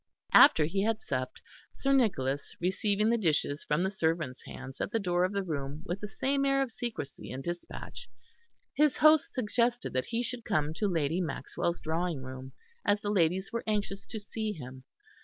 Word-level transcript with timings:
After 0.33 0.65
he 0.65 0.81
had 0.81 0.99
supped, 0.99 1.41
Sir 1.75 1.93
Nicholas 1.93 2.55
receiving 2.59 3.11
the 3.11 3.19
dishes 3.19 3.63
from 3.63 3.83
the 3.83 3.91
servants' 3.91 4.41
hands 4.47 4.81
at 4.81 4.89
the 4.89 4.97
door 4.97 5.23
of 5.23 5.31
the 5.31 5.43
room 5.43 5.83
with 5.85 5.99
the 5.99 6.07
same 6.07 6.43
air 6.43 6.63
of 6.63 6.71
secrecy 6.71 7.29
and 7.31 7.43
despatch, 7.43 8.09
his 8.73 8.97
host 8.97 9.31
suggested 9.31 9.93
that 9.93 10.05
he 10.07 10.23
should 10.23 10.43
come 10.43 10.73
to 10.73 10.87
Lady 10.87 11.21
Maxwell's 11.21 11.79
drawing 11.81 12.23
room, 12.23 12.51
as 12.83 12.99
the 13.01 13.11
ladies 13.11 13.51
were 13.53 13.63
anxious 13.67 14.07
to 14.07 14.19
see 14.19 14.53
him. 14.53 14.85